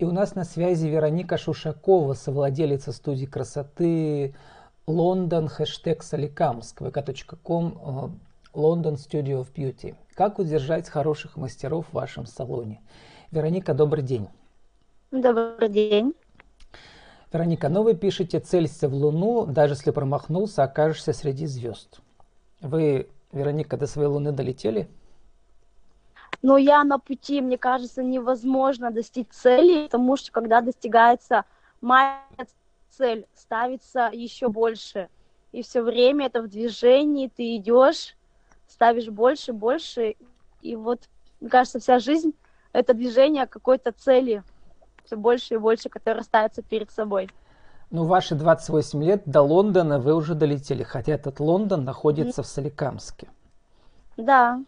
[0.00, 4.34] И у нас на связи Вероника Шушакова, совладелица студии красоты
[4.86, 8.18] Лондон, хэштег Соликамск, vk.com,
[8.54, 9.94] Лондон Studio of Beauty.
[10.14, 12.80] Как удержать хороших мастеров в вашем салоне?
[13.30, 14.28] Вероника, добрый день.
[15.10, 16.14] Добрый день.
[17.30, 22.00] Вероника, ну вы пишете «Целься в Луну, даже если промахнулся, окажешься среди звезд».
[22.62, 24.88] Вы, Вероника, до своей Луны долетели?
[26.42, 31.44] Но я на пути, мне кажется, невозможно достичь цели, потому что когда достигается
[31.80, 32.22] моя
[32.88, 35.08] цель, ставится еще больше.
[35.52, 38.16] И все время это в движении, ты идешь,
[38.68, 40.14] ставишь больше, больше.
[40.62, 41.08] И вот,
[41.40, 42.32] мне кажется, вся жизнь—
[42.72, 44.42] это движение какой-то цели,
[45.04, 47.28] все больше и больше, которая ставится перед собой.
[47.90, 52.44] Ну, ваши 28 лет до Лондона вы уже долетели, хотя этот Лондон находится mm-hmm.
[52.44, 53.28] в Соликамске.
[54.16, 54.62] Да.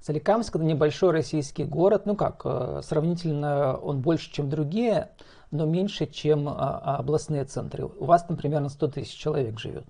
[0.00, 2.06] Соликамск– это небольшой российский город.
[2.06, 5.10] Ну как, э, сравнительно он больше, чем другие,
[5.50, 7.86] но меньше, чем а, а, областные центры.
[7.86, 9.84] У вас там примерно 100 тысяч человек живет.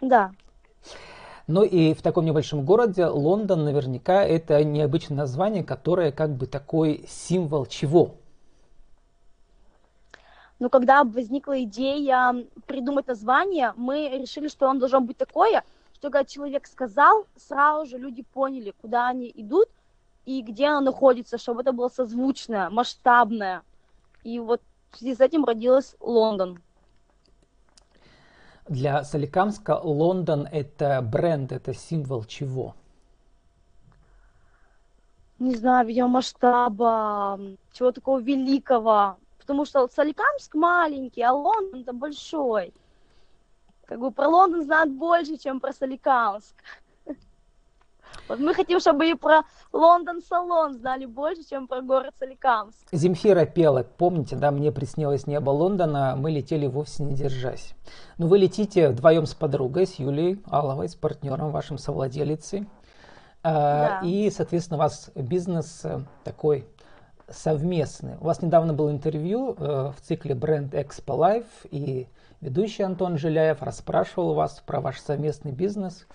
[0.00, 0.32] Да.
[1.46, 7.04] Ну и в таком небольшом городе Лондон наверняка это необычное название, которое как бы такой
[7.08, 8.16] символ чего?
[10.58, 12.34] Но когда возникла идея
[12.66, 15.62] придумать название, мы решили, что он должен быть такое,
[15.98, 19.68] что когда человек сказал, сразу же люди поняли, куда они идут
[20.26, 23.62] и где оно находится, чтобы это было созвучное, масштабное.
[24.22, 24.60] И вот
[24.92, 26.60] в связи с этим родилась Лондон.
[28.68, 32.74] Для Соликамска Лондон– это бренд, это символ чего?
[35.38, 37.40] Не знаю, видимо, масштаба,
[37.72, 39.16] чего такого великого.
[39.38, 42.72] Потому что Соликамск маленький, а Лондон-то большой
[43.88, 46.54] как бы про Лондон знают больше, чем про Соликамск.
[48.28, 52.76] Вот мы хотим, чтобы и про Лондон-салон знали больше, чем про город Соликамск.
[52.92, 57.74] Земфира пела, помните, да, мне приснилось небо Лондона, мы летели вовсе не держась.
[58.18, 62.68] Но ну, вы летите вдвоем с подругой, с Юлией Аловой, с партнером, вашим совладелицей.
[63.42, 64.06] А, да.
[64.06, 66.66] И, соответственно, у вас бизнес э, такой
[67.30, 68.16] совместный.
[68.20, 72.08] У вас недавно было интервью э, в цикле Brand Expo Live, и
[72.40, 76.06] Ведущий Антон Жиляев расспрашивал вас про ваш совместный бизнес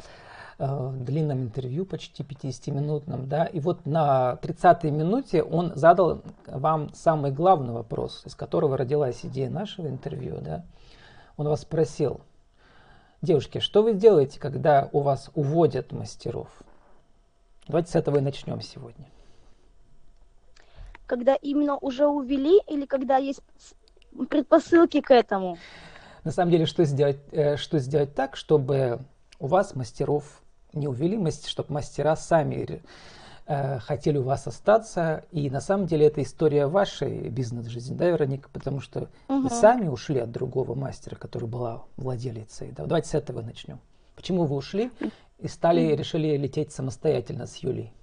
[0.58, 6.94] э, в длинном интервью, почти 50-минутном, да, и вот на 30-й минуте он задал вам
[6.94, 10.64] самый главный вопрос, из которого родилась идея нашего интервью, да.
[11.36, 12.22] Он вас спросил,
[13.22, 16.48] девушки, что вы делаете, когда у вас уводят мастеров?
[17.68, 19.08] Давайте с этого и начнем сегодня.
[21.14, 23.42] Когда именно уже увели или когда есть
[24.32, 25.60] предпосылки к этому?
[26.24, 29.02] На самом деле, что сделать, э, что сделать так, чтобы
[29.38, 30.42] у вас мастеров
[30.74, 32.82] не увели, чтобы мастера сами
[33.46, 35.24] э, хотели у вас остаться.
[35.32, 38.50] И на самом деле это история вашей бизнес-жизни, да, Вероника?
[38.52, 39.42] Потому что угу.
[39.42, 42.72] вы сами ушли от другого мастера, который была владелицей.
[42.72, 42.88] Да?
[42.88, 43.80] Давайте с этого начнем.
[44.16, 44.90] Почему вы ушли
[45.38, 47.94] и стали, решили лететь самостоятельно с Юлей?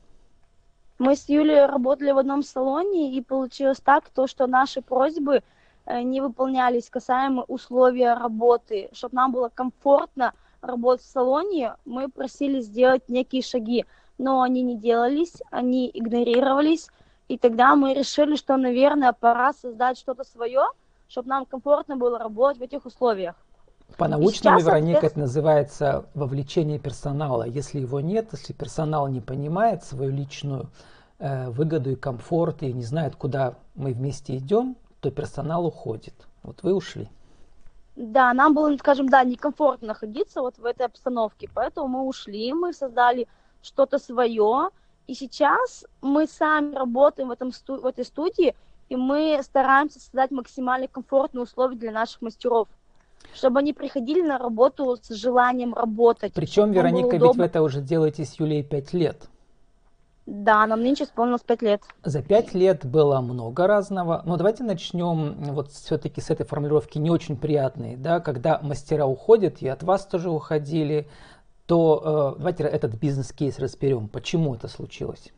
[1.01, 5.43] Мы с Юлей работали в одном салоне, и получилось так, то, что наши просьбы–
[5.91, 12.61] Э, не выполнялись касаемо условия работы, чтобы нам было комфортно работать в салоне, мы просили
[12.61, 16.89] сделать некие шаги, но они не делались, они игнорировались,
[17.29, 20.63] и тогда мы решили, что, наверное, пора создать что-то свое,
[21.09, 23.35] чтобы нам комфортно было работать в этих условиях.
[23.97, 27.45] По-научному, Вероника, это называется вовлечение персонала.
[27.45, 30.71] Если его нет, если персонал не понимает свою личную
[31.19, 36.15] э, выгоду и комфорт и не знает, куда мы вместе идем, то персонал уходит.
[36.43, 37.09] Вот вы ушли.
[37.97, 42.73] Да, нам было, скажем, да, некомфортно находиться вот в этой обстановке, поэтому мы ушли, мы
[42.73, 43.29] создали
[43.63, 44.71] что-то свое,
[45.07, 48.55] и сейчас мы сами работаем в, этом, в этой студии,
[48.89, 52.69] и мы стараемся создать максимально комфортные условия для наших мастеров,
[53.35, 56.33] чтобы они приходили на работу с желанием работать.
[56.35, 59.29] Причем, Вероника, ведь вы это уже делаете с Юлей пять лет.
[60.27, 61.83] Да, нам нынче исполнилось пять лет.
[62.05, 64.23] За пять лет было много разного.
[64.25, 67.97] Но давайте начнем вот все-таки с этой формулировки не очень приятной.
[67.97, 68.21] Да?
[68.21, 71.09] Когда мастера уходят, и от вас тоже уходили,
[71.67, 74.09] то э, давайте этот бизнес-кейс разберем.
[74.09, 75.33] Почему это случилось?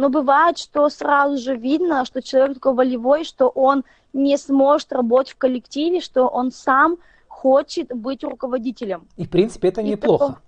[0.00, 5.34] Но бывает, что сразу же видно, что человек такой волевой, что он не сможет работать
[5.34, 6.96] в коллективе, что он сам
[7.28, 9.06] хочет быть руководителем.
[9.18, 10.40] И в принципе это и неплохо.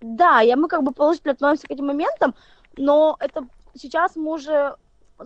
[0.00, 2.34] Да, я мы как бы положительно относимся к этим моментам,
[2.78, 4.76] но это сейчас мы уже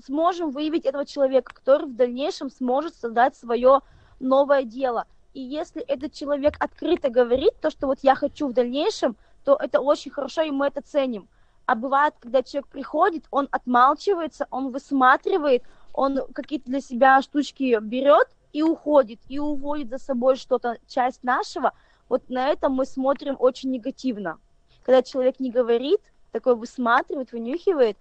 [0.07, 3.83] сможем выявить этого человека, который в дальнейшем сможет создать свое
[4.19, 5.07] новое дело.
[5.35, 9.15] И если этот человек открыто говорит то, что вот я хочу в дальнейшем,
[9.45, 11.29] то это очень хорошо, и мы это ценим.
[11.73, 15.63] А бывает, когда человек приходит, он отмалчивается, он высматривает,
[15.95, 21.73] он какие-то для себя штучки берет и уходит, и уводит за собой что-то, часть нашего,
[22.11, 24.39] вот на это мы смотрим очень негативно.
[24.83, 27.97] Когда человек не говорит, такой высматривает, вынюхивает,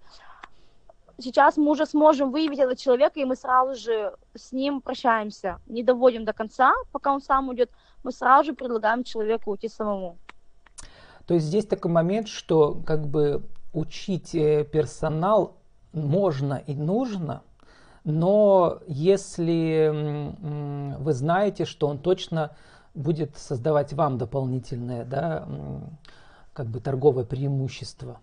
[1.18, 5.82] сейчас мы уже сможем выявить этого человека, и мы сразу же с ним прощаемся, не
[5.82, 7.70] доводим до конца, пока он сам уйдет,
[8.04, 10.18] мы сразу же предлагаем человеку уйти самому.
[11.26, 13.42] То есть здесь такой момент, что как бы
[13.72, 15.56] учить э, персонал
[15.92, 17.42] можно и нужно,
[18.04, 20.34] но если
[20.98, 22.50] вы знаете, что он точно
[22.94, 25.46] будет создавать вам дополнительное, да,
[26.52, 28.20] как бы торговое преимущество.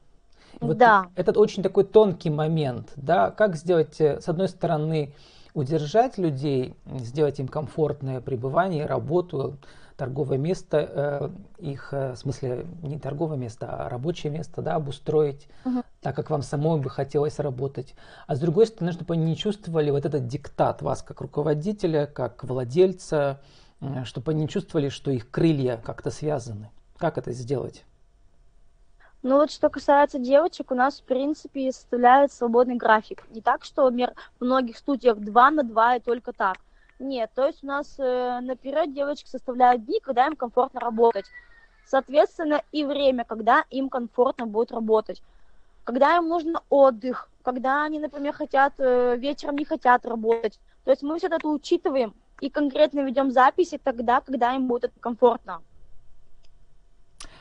[0.60, 1.08] Вот да.
[1.16, 5.14] Этот очень такой тонкий момент, да, как сделать, э, с одной стороны,
[5.54, 9.58] удержать людей, сделать им комфортное пребывание, работу,
[10.00, 11.30] торговое место, э,
[11.60, 15.84] их, э, в смысле, не торговое место, а рабочее место, да, обустроить угу.
[16.02, 17.94] так, как вам самой бы хотелось работать.
[18.26, 22.44] А с другой стороны, чтобы они не чувствовали вот этот диктат вас как руководителя, как
[22.46, 23.42] владельца,
[24.06, 26.72] чтобы они не чувствовали, что их крылья как-то связаны.
[26.98, 27.84] Как это сделать?
[29.22, 33.26] Ну вот что касается девочек, у нас в принципе составляет свободный график.
[33.32, 36.58] Не так, что в многих студиях 2 на 2 и только так.
[37.00, 41.26] Нет, то есть у нас э, наперед девочки составляют дни, когда им комфортно работать.
[41.86, 45.24] Соответственно, и время, когда им комфортно будет работать.
[45.86, 50.60] Когда им нужен отдых, когда они, например, хотят, э, вечером не хотят работать.
[50.84, 55.00] То есть мы все это учитываем и конкретно ведем записи тогда, когда им будет это
[55.00, 55.62] комфортно.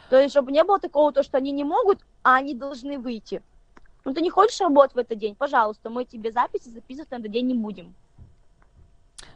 [0.09, 3.43] То есть, чтобы не было такого, то, что они не могут, а они должны выйти.
[4.05, 5.35] Ну, ты не хочешь работать в этот день?
[5.35, 7.95] Пожалуйста, мы тебе записи записывать на этот день не будем.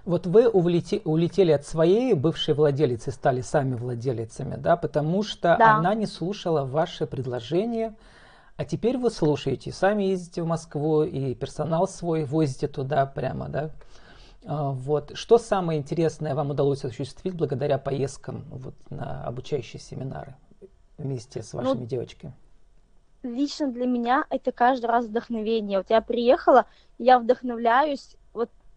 [0.05, 5.77] Вот вы улети, улетели от своей бывшей владелицы, стали сами владелицами, да, потому что да.
[5.77, 7.95] она не слушала ваши предложения,
[8.57, 13.71] а теперь вы слушаете, сами ездите в Москву и персонал свой возите туда прямо, да.
[14.45, 15.13] А, вот.
[15.15, 20.35] Что самое интересное вам удалось осуществить благодаря поездкам вот, на обучающие семинары
[20.99, 22.33] вместе с ну, вашими ну, девочками?
[23.23, 25.79] Лично для меня это каждый раз вдохновение.
[25.79, 26.67] Вот я приехала,
[26.99, 28.17] я вдохновляюсь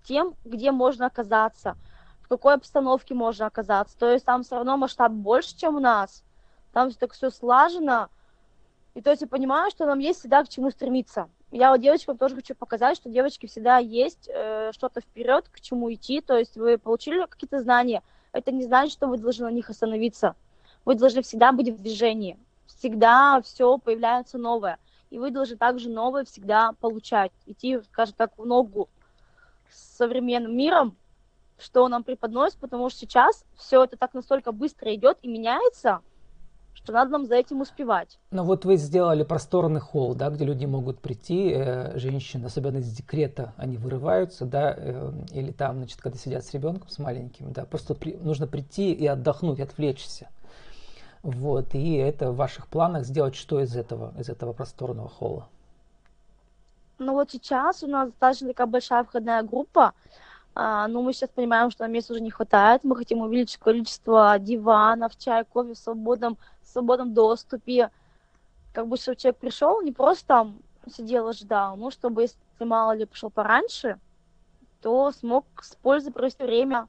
[0.05, 1.75] тем, где можно оказаться,
[2.21, 3.97] в какой обстановке можно оказаться.
[3.97, 6.23] То есть там все равно масштаб больше, чем у нас.
[6.71, 8.09] Там все так все слажено.
[8.93, 11.29] И то есть я понимаю, что нам есть всегда к чему стремиться.
[11.51, 15.93] Я вот девочкам тоже хочу показать, что девочки всегда есть э, что-то вперед, к чему
[15.93, 16.21] идти.
[16.21, 18.01] То есть вы получили какие-то знания,
[18.31, 20.35] это не значит, что вы должны на них остановиться.
[20.83, 22.37] Вы должны всегда быть в движении.
[22.67, 24.79] Всегда все появляется новое.
[25.09, 27.31] И вы должны также новое всегда получать.
[27.45, 28.89] Идти, скажем так, в ногу
[29.75, 30.97] современным миром,
[31.57, 36.01] что нам преподносит, потому что сейчас все это так настолько быстро идет и меняется,
[36.73, 38.19] что надо нам за этим успевать.
[38.31, 42.91] Ну вот вы сделали просторный холл, да, где люди могут прийти, э, женщины, особенно из
[42.91, 47.65] декрета, они вырываются, да, э, или там, значит, когда сидят с ребенком, с маленьким, да,
[47.65, 50.29] просто при, нужно прийти и отдохнуть, отвлечься.
[51.23, 55.47] Вот, и это в ваших планах сделать что из этого, из этого просторного холла?
[56.97, 59.93] Ну вот сейчас у нас достаточно такая большая входная группа,
[60.53, 62.85] а, но мы сейчас понимаем, что нам места уже не хватает.
[62.85, 67.91] Мы хотим увеличить количество диванов, чай, кофе в свободном, в свободном доступе.
[68.73, 70.57] Как бы, чтобы человек пришел, не просто там
[70.89, 73.99] сидел и ждал, ну, чтобы, если мало ли пришел пораньше,
[74.81, 76.87] то смог с пользой провести время,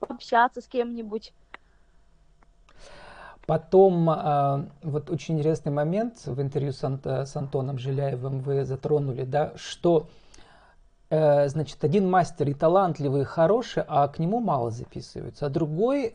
[0.00, 1.32] пообщаться с кем-нибудь.
[3.46, 10.06] Потом, а, вот очень интересный момент в интервью с, Антоном Жиляевым вы затронули, да, что,
[11.10, 16.14] э, значит, один мастер и талантливый, и хороший, а к нему мало записываются, а другой,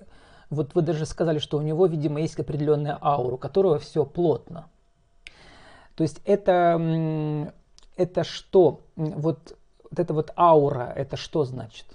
[0.50, 4.68] вот вы даже сказали, что у него, видимо, есть определенная аура, у которого все плотно.
[5.94, 7.54] То есть это,
[7.96, 8.82] это что?
[8.96, 11.86] Вот, вот эта вот аура, это что значит?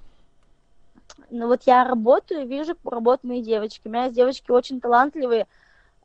[1.31, 2.77] Ну вот я работаю, вижу,
[3.23, 3.87] мои девочки.
[3.87, 5.47] У меня есть девочки очень талантливые.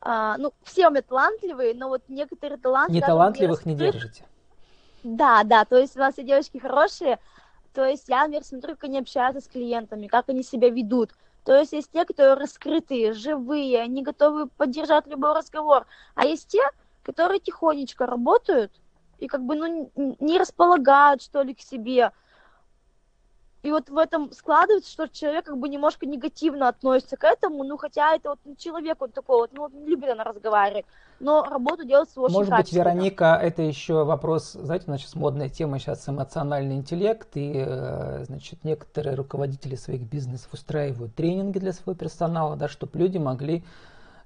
[0.02, 2.94] А, ну, все у меня талантливые, но вот некоторые таланты...
[2.94, 4.26] Не талантливых не держите.
[5.04, 7.20] Да, да, то есть у нас все девочки хорошие,
[7.74, 11.12] то есть я, например, смотрю, как они общаются с клиентами, как они себя ведут.
[11.46, 15.86] То есть есть те, которые раскрытые, живые, они готовы поддержать любой разговор.
[16.16, 16.62] А есть те,
[17.04, 18.72] которые тихонечко работают
[19.20, 22.12] и как бы ну, не располагают, что ли, к себе.
[23.62, 27.78] И вот в этом складывается, что человек как бы немножко негативно относится к этому, ну
[27.78, 30.86] хотя это вот человек вот такой вот, ну вот любит она разговаривать,
[31.20, 36.08] но работу делается очень Может быть, Вероника, это еще вопрос, знаете, значит, модная тема сейчас
[36.08, 42.70] эмоциональный интеллект, и, э, значит, некоторые руководители своих бизнесов устраивают тренинги для своего персонала, да,
[42.70, 43.66] чтобы люди могли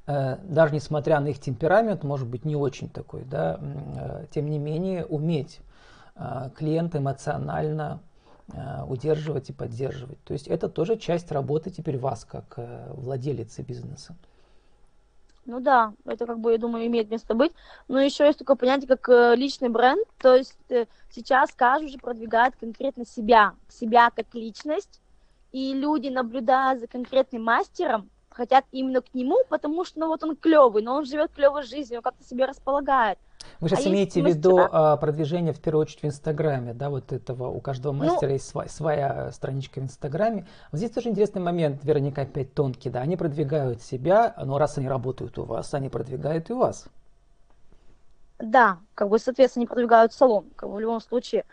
[0.06, 4.60] э, даже несмотря на их темперамент, может быть, не очень такой, да, э, тем не
[4.60, 5.60] менее, уметь
[6.56, 8.00] клиента эмоционально
[8.88, 10.20] удерживать и поддерживать.
[10.24, 14.16] То есть это тоже часть работы теперь вас, как э, владелицы бизнеса.
[15.46, 17.52] Ну да, это как бы, я думаю, имеет место быть.
[17.88, 20.06] Но еще есть такое понятие, как э, личный бренд.
[20.18, 25.02] То есть э, сейчас каждый уже продвигает конкретно себя, себя как личность.
[25.52, 30.36] И люди, наблюдая за конкретным мастером, хотят именно к нему, потому что ну, вот он
[30.36, 33.18] клевый, но он живет клевой жизнью, он как-то себе располагает.
[33.60, 37.12] Вы сейчас а имеете в виду а, продвижение в первую очередь в Инстаграме, да, вот
[37.12, 40.48] этого, у каждого ну, мастера ну, есть своя, своя страничка в Инстаграме.
[40.72, 44.88] Вот здесь тоже интересный момент, Вероника опять тонкий, да, они продвигают себя, но раз они
[44.88, 46.86] работают у вас, они продвигают и вас.
[48.40, 51.46] Да, как бы, соответственно, они продвигают салон, как бы в любом случае.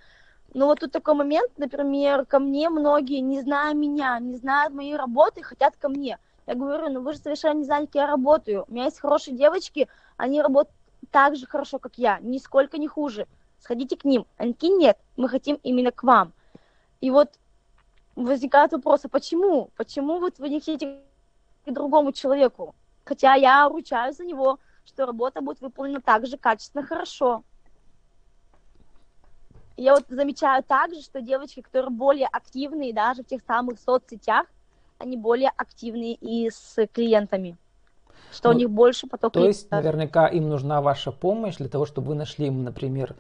[0.53, 4.97] Но вот тут такой момент, например, ко мне многие, не зная меня, не знают моей
[4.97, 6.19] работы, хотят ко мне.
[6.47, 8.65] Я говорю, ну вы же совершенно не знаете, как я работаю.
[8.69, 10.77] У меня есть хорошие девочки, они работают
[11.11, 13.27] так же хорошо, как я, нисколько не хуже.
[13.59, 14.27] Сходите к ним.
[14.37, 16.33] Они нет, мы хотим именно к вам.
[17.01, 17.39] И вот
[18.17, 19.71] возникает вопрос, а почему?
[19.77, 21.01] Почему вот вы не хотите
[21.67, 22.75] к другому человеку?
[23.05, 27.45] Хотя я ручаюсь за него, что работа будет выполнена так же качественно, хорошо.
[29.77, 34.47] Я вот замечаю также, что девочки, которые более активные даже в тех самых соцсетях,
[35.01, 37.57] они более активные и с клиентами
[38.33, 41.85] что ну, у них больше поток То есть, наверняка, им нужна ваша помощь для того,
[41.85, 43.17] чтобы вы нашли им, например,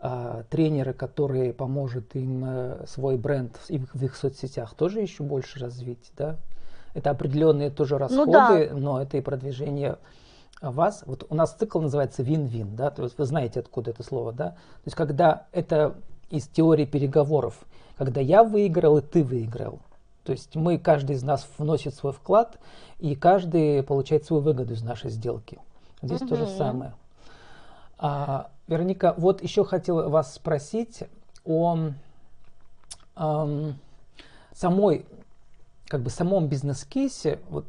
[0.00, 6.12] а, тренеры, которые поможет им э, свой бренд в их соцсетях тоже еще больше развить,
[6.16, 6.36] да?
[6.94, 8.68] Это определенные тоже расходы, ну, да.
[8.74, 9.98] но это и продвижение
[10.60, 11.02] вас.
[11.06, 14.50] Вот у нас цикл называется вин-вин, да, то есть вы знаете, откуда это слово, да?
[14.50, 15.94] То есть когда это
[16.30, 17.58] из теории переговоров,
[17.96, 19.80] когда я выиграл и ты выиграл,
[20.24, 22.58] то есть мы, каждый из нас вносит свой вклад,
[22.98, 25.58] и каждый получает свою выгоду из нашей сделки.
[26.02, 26.30] Здесь угу.
[26.30, 26.94] то же самое.
[27.98, 31.04] А, Вероника, вот еще хотел вас спросить
[31.44, 31.90] о
[33.16, 33.78] эм,
[34.54, 35.06] самой,
[35.88, 37.40] как бы самом бизнес-кейсе.
[37.50, 37.66] Вот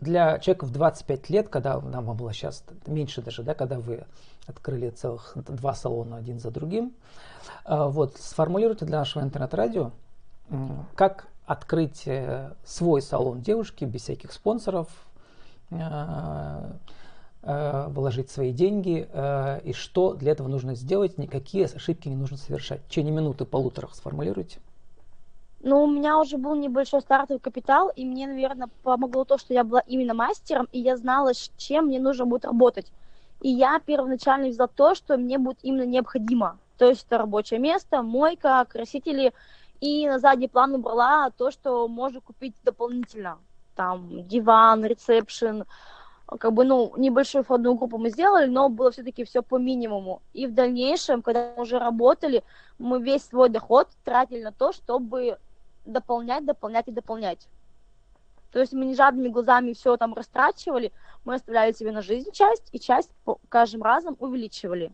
[0.00, 4.04] для человека в 25 лет, когда нам было сейчас меньше даже, да, когда вы
[4.46, 6.94] открыли целых два салона один за другим,
[7.66, 9.90] э, вот сформулируйте для нашего интернет-радио,
[10.94, 14.86] как открыть э, свой салон девушки без всяких спонсоров,
[15.70, 15.76] э,
[17.42, 19.08] э, вложить свои деньги
[19.64, 22.82] и что для этого нужно сделать, никакие ошибки не нужно совершать.
[22.82, 24.60] В течение минуты, полутора сформулируйте.
[25.62, 29.64] Ну, у меня уже был небольшой стартовый капитал, и мне, наверное, помогло то, что я
[29.64, 32.92] была именно мастером, и я знала, чем мне нужно будет работать.
[33.40, 36.58] И я первоначально взяла то, что мне будет именно необходимо.
[36.78, 39.32] То есть это рабочее место, мойка, красители–
[39.80, 43.38] и на задний план убрала то, что можно купить дополнительно.
[43.74, 45.64] Там диван, ресепшн,
[46.26, 50.22] как бы, ну, небольшую входную группу мы сделали, но было все-таки все по минимуму.
[50.32, 52.44] И в дальнейшем, когда мы уже работали,
[52.78, 55.38] мы весь свой доход тратили на то, чтобы
[55.86, 57.48] дополнять, дополнять и дополнять.
[58.52, 60.92] То есть мы не жадными глазами все там растрачивали,
[61.24, 63.10] мы оставляли себе на жизнь часть, и часть
[63.48, 64.92] каждым разом увеличивали.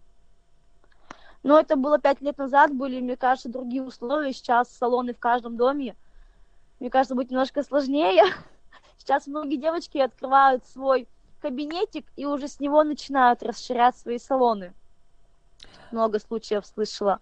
[1.47, 4.33] Но это было пять лет назад, были, мне кажется, другие условия.
[4.33, 5.95] Сейчас салоны в каждом доме.
[6.81, 8.25] Мне кажется, будет немножко сложнее.
[8.99, 11.07] Сейчас многие девочки открывают свой
[11.41, 14.73] кабинетик и уже с него начинают расширять свои салоны.
[15.93, 17.21] Много случаев слышала.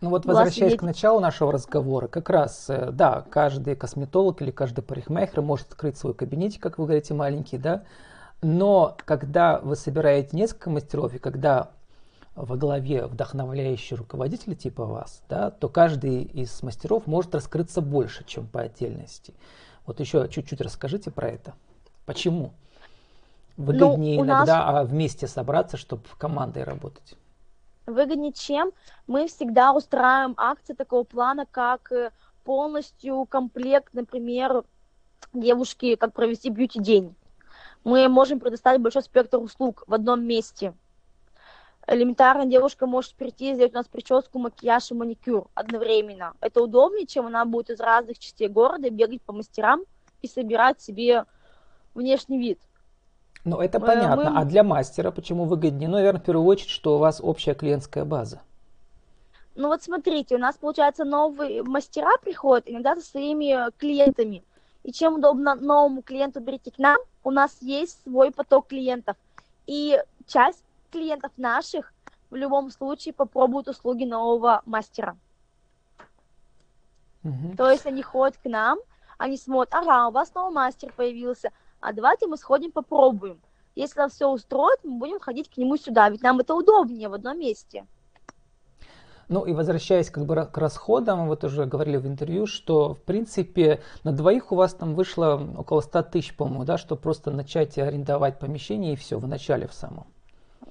[0.00, 0.80] Ну вот возвращаясь сидеть...
[0.80, 5.98] к началу нашего разговора, как раз, э, да, каждый косметолог или каждый парикмахер может открыть
[5.98, 7.84] свой кабинетик, как вы говорите, маленький, да,
[8.40, 11.75] но когда вы собираете несколько мастеров, и когда
[12.36, 18.46] во главе вдохновляющий руководитель типа вас, да, то каждый из мастеров может раскрыться больше, чем
[18.46, 19.32] по отдельности.
[19.86, 21.54] Вот еще чуть-чуть расскажите про это.
[22.04, 22.52] Почему?
[23.56, 24.88] Выгоднее ну, иногда нас...
[24.88, 27.16] вместе собраться, чтобы командой работать.
[27.86, 28.72] Выгоднее чем?
[29.06, 32.10] Мы всегда устраиваем акции такого плана, как э,
[32.44, 34.64] полностью комплект, например,
[35.32, 37.14] девушки, как провести бьюти-день.
[37.82, 40.74] Мы можем предоставить большой спектр услуг в одном месте–
[41.86, 46.34] элементарно девушка может прийти и сделать у нас прическу, макияж и маникюр одновременно.
[46.40, 49.84] Это удобнее, чем она будет из разных частей города бегать по мастерам
[50.22, 51.24] и собирать себе
[51.94, 52.60] внешний вид.
[53.44, 54.30] Ну, это мы, понятно.
[54.30, 54.40] Мы...
[54.40, 55.88] А для мастера почему выгоднее?
[55.88, 58.40] Ну, наверное, в первую очередь, что у вас общая клиентская база.
[59.54, 64.42] Ну вот смотрите, у нас, получается, новые мастера приходят иногда со своими клиентами.
[64.82, 69.16] И чем удобно новому клиенту прийти к нам, у нас есть свой поток клиентов.
[69.66, 70.62] И часть
[70.96, 71.92] клиентов наших
[72.30, 75.16] в любом случае попробуют услуги нового мастера.
[77.22, 77.56] Mm-hmm.
[77.56, 78.78] То есть они ходят к нам,
[79.18, 81.50] они смотрят, ага, у вас новый мастер появился,
[81.80, 83.40] а давайте мы сходим попробуем.
[83.74, 87.14] Если нас все устроит, мы будем ходить к нему сюда, ведь нам это удобнее в
[87.14, 87.86] одном месте.
[89.28, 93.82] Ну и возвращаясь как бы к расходам, вот уже говорили в интервью, что в принципе
[94.04, 98.38] на двоих у вас там вышло около 100 тысяч, по-моему, да, что просто начать арендовать
[98.38, 100.06] помещение и все, в начале в самом.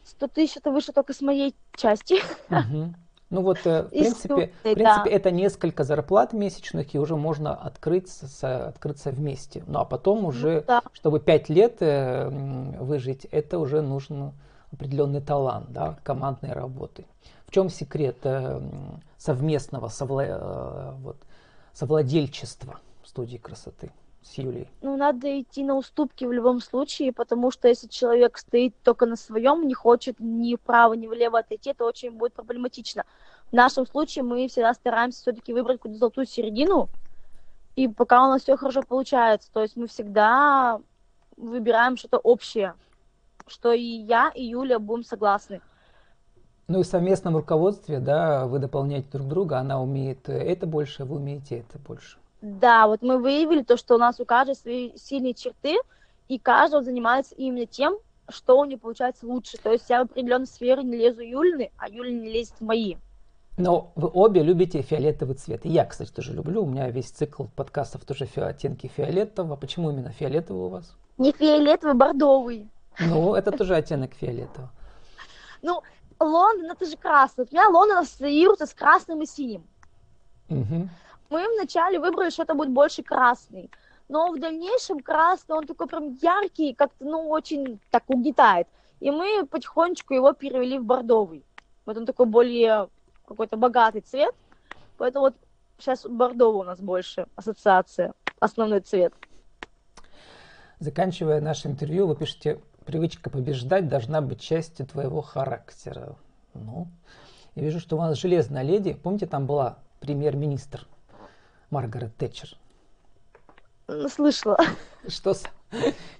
[0.03, 2.21] 100 тысяч это вышло только с моей части.
[2.49, 2.93] Угу.
[3.29, 5.03] Ну вот, э, в принципе, в принципе да.
[5.09, 9.63] это несколько зарплат месячных, и уже можно открыться, открыться вместе.
[9.67, 10.81] Ну а потом ну уже, ну, да.
[10.93, 12.29] чтобы пять лет э,
[12.79, 14.33] выжить, это уже нужен
[14.71, 17.05] определенный талант, да, командной работы.
[17.47, 18.61] В чем секрет э,
[19.17, 20.95] совместного совла...
[20.99, 21.17] вот,
[21.73, 23.91] совладельчества студии красоты?
[24.25, 24.67] С Юлей?
[24.81, 29.15] Ну, надо идти на уступки в любом случае, потому что если человек стоит только на
[29.15, 33.05] своем, не хочет ни вправо, ни влево отойти, это очень будет проблематично.
[33.51, 36.89] В нашем случае мы всегда стараемся все-таки выбрать какую-то золотую середину,
[37.75, 40.81] и пока у нас все хорошо получается, то есть мы всегда
[41.37, 42.73] выбираем что-то общее,
[43.47, 45.61] что и я, и Юля будем согласны.
[46.67, 51.17] Ну и в совместном руководстве, да, вы дополняете друг друга, она умеет это больше, вы
[51.17, 52.17] умеете это больше.
[52.45, 55.77] Да, вот мы выявили то, что у нас у каждого свои сильные черты,
[56.27, 57.97] и каждый занимается именно тем,
[58.29, 59.57] что у него получается лучше.
[59.57, 62.97] То есть я в определенной сфере не лезу Юлины, а Юля не лезет в мои.
[63.57, 65.65] Но вы обе любите фиолетовый цвет.
[65.65, 66.61] И я, кстати, тоже люблю.
[66.61, 69.55] У меня весь цикл подкастов тоже фи- оттенки фиолетового.
[69.55, 70.95] Почему именно фиолетовый у вас?
[71.17, 72.69] Не фиолетовый, бордовый.
[72.99, 74.69] Ну, это тоже оттенок фиолетового.
[75.63, 75.81] Ну,
[76.19, 77.45] Лондон это же красный.
[77.49, 79.63] У меня Лондон ассоциируется с красным и синим.
[80.49, 80.89] Угу
[81.29, 83.69] мы вначале выбрали, что это будет больше красный.
[84.07, 88.67] Но в дальнейшем красный, он такой прям яркий, как-то, ну, очень так угнетает.
[88.99, 91.43] И мы потихонечку его перевели в бордовый.
[91.85, 92.89] Вот он такой более
[93.25, 94.33] какой-то богатый цвет.
[94.97, 95.35] Поэтому вот
[95.79, 99.13] сейчас бордовый у нас больше ассоциация, основной цвет.
[100.79, 106.15] Заканчивая наше интервью, вы пишете, привычка побеждать должна быть частью твоего характера.
[106.53, 106.87] Ну,
[107.55, 108.93] я вижу, что у вас железная леди.
[108.93, 110.87] Помните, там была премьер-министр
[111.75, 112.57] Маргарет Тэтчер?
[114.07, 114.57] Слышала.
[115.09, 115.35] Что,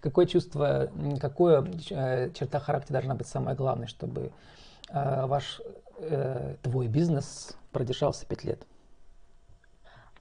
[0.02, 4.34] какое чувство, какое э, черта характера должна быть самое главное, чтобы
[4.90, 5.62] э, ваш,
[6.00, 8.68] э, твой бизнес продержался пять лет?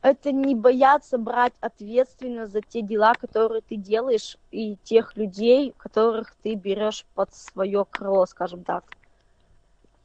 [0.02, 6.36] Это не бояться брать ответственность за те дела, которые ты делаешь, и тех людей, которых
[6.44, 8.84] ты берешь под свое крыло, скажем так.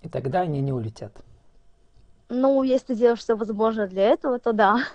[0.01, 1.13] И тогда они не улетят.
[2.29, 4.85] Ну, если делаешь все возможное для этого, то да.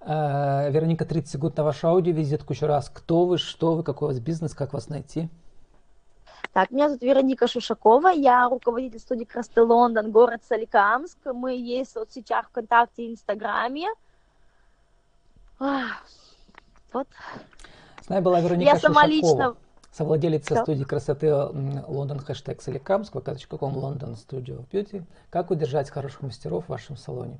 [0.00, 2.90] Э, Вероника, 30 секунд на вашу аудиовизитку еще раз.
[2.92, 5.28] Кто вы, что вы, какой у вас бизнес, как вас найти?
[6.52, 11.18] Так, меня зовут Вероника Шушакова, я руководитель студии Красты Лондон, город Соликамск.
[11.26, 13.86] Мы есть в соцсетях ВКонтакте и Инстаграме.
[15.58, 17.06] Вот.
[18.00, 18.94] С нами была Вероника я Шушакова.
[18.94, 19.56] сама лично...
[19.92, 20.62] Совладелица Что?
[20.62, 25.02] студии красоты Лондон хэштег Соликамск, vk.com Лондон Studio Beauty.
[25.30, 27.38] Как удержать хороших мастеров в вашем салоне?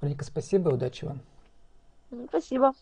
[0.00, 1.20] Вероника, спасибо удачи вам.
[2.28, 2.72] Спасибо.